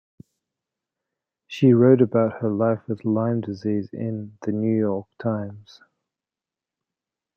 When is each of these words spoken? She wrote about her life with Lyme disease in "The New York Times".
She 1.45 1.73
wrote 1.73 2.01
about 2.01 2.41
her 2.41 2.49
life 2.49 2.79
with 2.87 3.05
Lyme 3.05 3.41
disease 3.41 3.93
in 3.93 4.35
"The 4.41 4.51
New 4.51 4.75
York 4.75 5.05
Times". 5.19 5.79